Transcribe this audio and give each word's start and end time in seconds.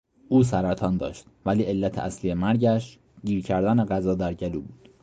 او 0.29 0.43
سرطان 0.43 0.97
داشت 0.97 1.25
ولی 1.45 1.63
علت 1.63 1.97
اصلی 1.99 2.33
مرگش، 2.33 2.99
گیر 3.25 3.43
کردن 3.43 3.85
غذا 3.85 4.15
در 4.15 4.33
گلو 4.33 4.61
بود. 4.61 4.89